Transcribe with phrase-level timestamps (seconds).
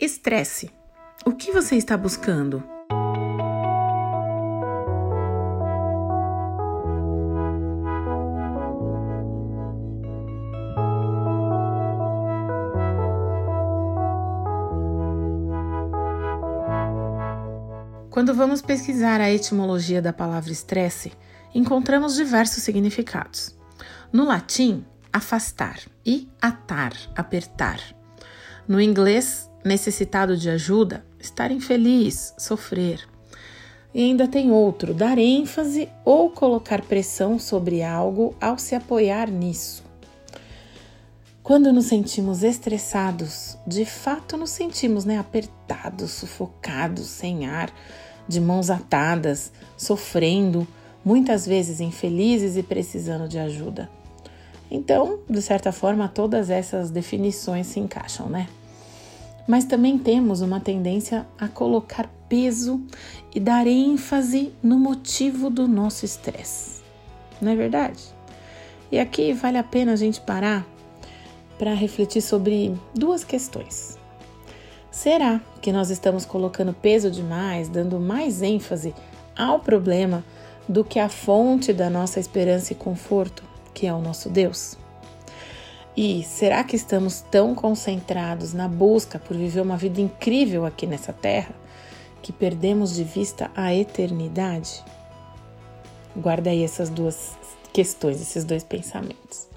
[0.00, 0.70] Estresse.
[1.26, 2.62] O que você está buscando?
[18.08, 21.12] Quando vamos pesquisar a etimologia da palavra estresse,
[21.52, 23.58] encontramos diversos significados.
[24.12, 27.80] No latim, afastar e atar, apertar.
[28.68, 33.06] No inglês, necessitado de ajuda, estar infeliz, sofrer.
[33.94, 39.84] E ainda tem outro, dar ênfase ou colocar pressão sobre algo ao se apoiar nisso.
[41.42, 47.72] Quando nos sentimos estressados, de fato nos sentimos né, apertados, sufocados, sem ar,
[48.26, 50.68] de mãos atadas, sofrendo,
[51.02, 53.88] muitas vezes infelizes e precisando de ajuda.
[54.70, 58.46] Então, de certa forma, todas essas definições se encaixam, né?
[59.48, 62.80] Mas também temos uma tendência a colocar peso
[63.34, 66.82] e dar ênfase no motivo do nosso estresse.
[67.42, 68.00] Não é verdade?
[68.92, 70.64] E aqui vale a pena a gente parar
[71.58, 73.98] para refletir sobre duas questões.
[74.90, 78.94] Será que nós estamos colocando peso demais, dando mais ênfase
[79.36, 80.24] ao problema
[80.68, 83.48] do que à fonte da nossa esperança e conforto?
[83.78, 84.76] que é o nosso Deus?
[85.96, 91.12] E será que estamos tão concentrados na busca por viver uma vida incrível aqui nessa
[91.12, 91.54] terra
[92.22, 94.84] que perdemos de vista a eternidade?
[96.16, 97.36] Guarda aí essas duas
[97.72, 99.48] questões, esses dois pensamentos.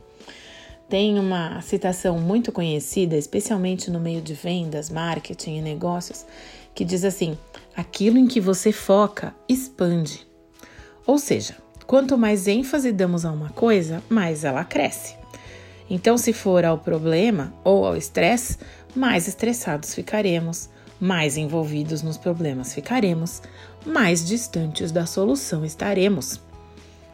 [0.89, 6.25] Tem uma citação muito conhecida, especialmente no meio de vendas, marketing e negócios,
[6.75, 7.37] que diz assim:
[7.75, 10.27] aquilo em que você foca expande.
[11.05, 11.55] Ou seja,
[11.91, 15.20] Quanto mais ênfase damos a uma coisa, mais ela cresce.
[15.93, 18.57] Então, se for ao problema ou ao estresse,
[18.95, 23.41] mais estressados ficaremos, mais envolvidos nos problemas ficaremos,
[23.85, 26.39] mais distantes da solução estaremos.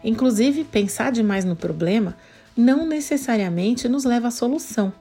[0.04, 2.16] Inclusive, pensar demais no problema
[2.56, 4.94] não necessariamente nos leva à solução.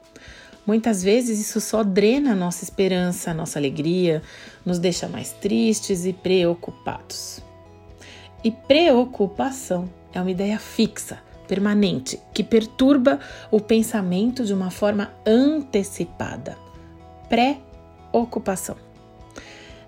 [0.67, 4.23] Muitas vezes isso só drena a nossa esperança, a nossa alegria,
[4.65, 7.43] nos deixa mais tristes e preocupados.
[8.43, 13.19] E preocupação é uma ideia fixa, permanente, que perturba
[13.51, 16.57] o pensamento de uma forma antecipada.
[17.29, 18.77] Pré-ocupação.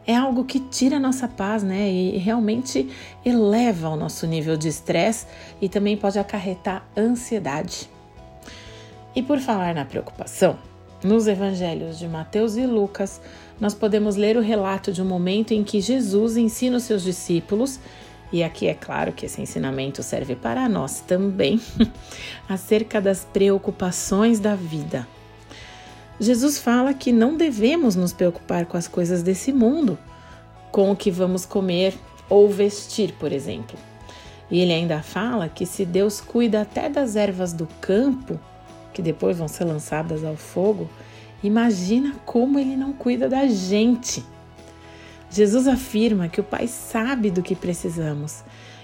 [0.06, 1.90] É algo que tira nossa paz, né?
[1.90, 2.88] E realmente
[3.22, 5.26] eleva o nosso nível de estresse
[5.60, 7.90] e também pode acarretar ansiedade.
[9.14, 10.56] E por falar na preocupação,
[11.04, 13.20] nos evangelhos de Mateus e Lucas,
[13.60, 17.78] nós podemos ler o relato de um momento em que Jesus ensina os seus discípulos
[18.32, 21.60] e aqui é claro que esse ensinamento serve para nós também,
[22.48, 25.08] acerca das preocupações da vida.
[26.20, 29.96] Jesus fala que não devemos nos preocupar com as coisas desse mundo,
[30.70, 31.94] com o que vamos comer
[32.28, 33.78] ou vestir, por exemplo.
[34.50, 38.38] E ele ainda fala que se Deus cuida até das ervas do campo,
[38.92, 40.88] que depois vão ser lançadas ao fogo,
[41.42, 44.24] imagina como ele não cuida da gente.
[45.30, 48.42] Jesus afirma que o Pai sabe do que precisamos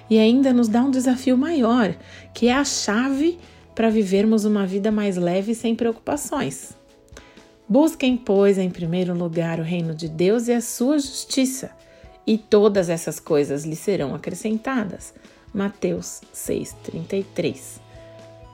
[0.08, 1.94] e ainda nos dá um desafio maior,
[2.34, 3.38] que é a chave
[3.74, 6.74] para vivermos uma vida mais leve e sem preocupações.
[7.68, 11.70] Busquem, pois, em primeiro lugar o reino de Deus e a sua justiça,
[12.26, 15.14] e todas essas coisas lhe serão acrescentadas.
[15.52, 17.80] Mateus 6:33.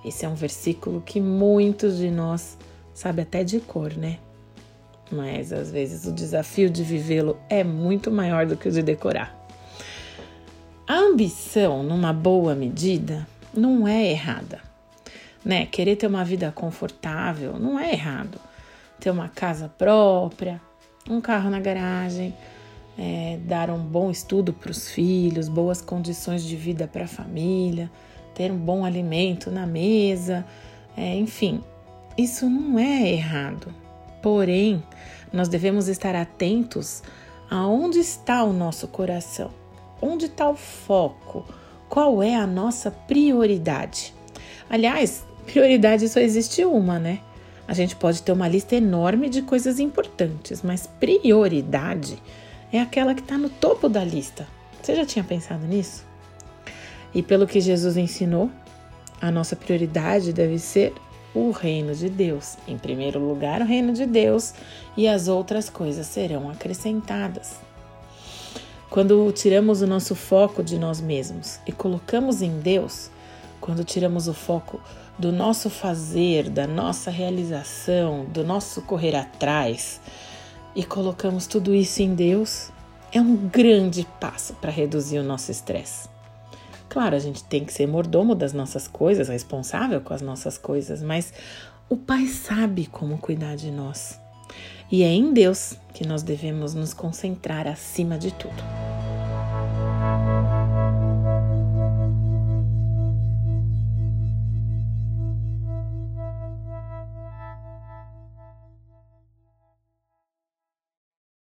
[0.04, 2.56] Esse é um versículo que muitos de nós
[2.94, 4.18] sabe até de cor, né?
[5.10, 9.36] Mas às vezes o desafio de vivê-lo é muito maior do que o de decorar.
[10.86, 14.60] A ambição, numa boa medida, não é errada.
[15.44, 15.66] Né?
[15.66, 18.40] Querer ter uma vida confortável não é errado.
[18.98, 20.60] Ter uma casa própria,
[21.08, 22.34] um carro na garagem,
[22.98, 27.90] é, dar um bom estudo para os filhos, boas condições de vida para a família,
[28.34, 30.44] ter um bom alimento na mesa,
[30.96, 31.62] é, enfim,
[32.18, 33.72] isso não é errado.
[34.22, 34.82] Porém,
[35.32, 37.02] nós devemos estar atentos
[37.50, 39.50] aonde está o nosso coração,
[40.00, 41.44] onde está o foco,
[41.88, 44.14] qual é a nossa prioridade.
[44.68, 47.20] Aliás, prioridade só existe uma, né?
[47.66, 52.20] A gente pode ter uma lista enorme de coisas importantes, mas prioridade
[52.72, 54.46] é aquela que está no topo da lista.
[54.82, 56.04] Você já tinha pensado nisso?
[57.14, 58.50] E pelo que Jesus ensinou,
[59.20, 60.92] a nossa prioridade deve ser
[61.34, 62.56] o reino de Deus.
[62.66, 64.54] Em primeiro lugar, o reino de Deus
[64.96, 67.56] e as outras coisas serão acrescentadas.
[68.90, 73.08] Quando tiramos o nosso foco de nós mesmos e colocamos em Deus,
[73.60, 74.80] quando tiramos o foco
[75.16, 80.00] do nosso fazer, da nossa realização, do nosso correr atrás,
[80.74, 82.70] e colocamos tudo isso em Deus,
[83.12, 86.09] é um grande passo para reduzir o nosso estresse.
[86.90, 91.00] Claro, a gente tem que ser mordomo das nossas coisas, responsável com as nossas coisas,
[91.00, 91.32] mas
[91.88, 94.18] o Pai sabe como cuidar de nós.
[94.90, 98.89] E é em Deus que nós devemos nos concentrar acima de tudo.